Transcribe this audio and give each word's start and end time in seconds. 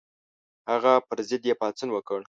هغه 0.71 0.93
پر 1.07 1.17
ضد 1.29 1.43
یې 1.49 1.53
پاڅون 1.59 1.89
وکړ. 1.93 2.19